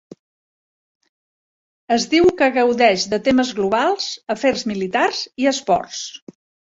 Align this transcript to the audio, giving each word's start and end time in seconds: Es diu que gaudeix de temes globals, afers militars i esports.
Es 1.95 2.07
diu 2.13 2.31
que 2.39 2.47
gaudeix 2.55 3.05
de 3.13 3.19
temes 3.27 3.51
globals, 3.59 4.09
afers 4.37 4.65
militars 4.73 5.21
i 5.45 5.51
esports. 5.53 6.01